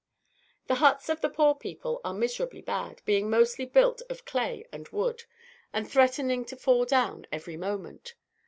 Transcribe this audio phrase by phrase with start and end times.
[0.65, 4.87] The huts of the poor people are miserably bad, being mostly built of clay and
[4.87, 5.25] wood,
[5.73, 8.15] and threatening to fall down every moment.